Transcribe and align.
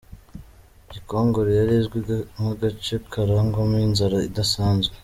Gikongoro 0.91 1.49
yari 1.59 1.73
izwi 1.81 1.99
nk’agace 2.33 2.93
karangwamo 3.11 3.77
inzara 3.87 4.17
idasanzwe. 4.29 4.93